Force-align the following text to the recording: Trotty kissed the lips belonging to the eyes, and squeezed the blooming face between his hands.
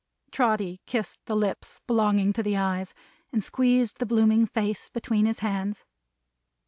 Trotty 0.31 0.81
kissed 0.87 1.19
the 1.27 1.35
lips 1.35 1.79
belonging 1.85 2.33
to 2.33 2.41
the 2.41 2.57
eyes, 2.57 2.95
and 3.31 3.43
squeezed 3.43 3.99
the 3.99 4.05
blooming 4.07 4.47
face 4.47 4.89
between 4.89 5.27
his 5.27 5.41
hands. 5.45 5.85